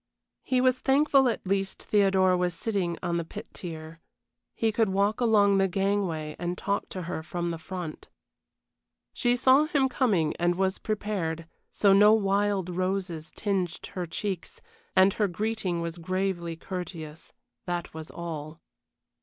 He 0.41 0.61
was 0.61 0.79
thankful 0.79 1.29
at 1.29 1.45
least 1.47 1.83
Theodora 1.83 2.35
was 2.35 2.55
sitting 2.55 2.97
on 3.03 3.17
the 3.17 3.23
pit 3.23 3.47
tier 3.53 4.01
he 4.55 4.71
could 4.71 4.89
walk 4.89 5.21
along 5.21 5.59
the 5.59 5.67
gangway 5.67 6.35
and 6.39 6.57
talk 6.57 6.89
to 6.89 7.03
her 7.03 7.21
from 7.21 7.51
the 7.51 7.59
front. 7.59 8.09
She 9.13 9.35
saw 9.35 9.65
him 9.65 9.87
coming 9.87 10.35
and 10.37 10.55
was 10.55 10.79
prepared, 10.79 11.45
so 11.71 11.93
no 11.93 12.13
wild 12.13 12.67
roses 12.67 13.31
tinged 13.35 13.85
her 13.93 14.07
cheeks, 14.07 14.59
and 14.95 15.13
her 15.13 15.27
greeting 15.27 15.81
was 15.81 15.99
gravely 15.99 16.55
courteous, 16.55 17.31
that 17.67 17.93
was 17.93 18.09
all. 18.09 18.59